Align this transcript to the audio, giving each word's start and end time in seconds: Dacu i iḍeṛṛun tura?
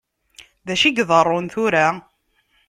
Dacu 0.67 0.87
i 0.87 0.91
iḍeṛṛun 1.01 1.47
tura? 1.53 1.87